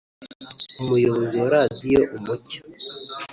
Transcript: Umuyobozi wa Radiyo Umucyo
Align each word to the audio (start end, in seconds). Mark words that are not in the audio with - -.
Umuyobozi 0.81 1.35
wa 1.41 1.47
Radiyo 1.55 2.01
Umucyo 2.17 2.59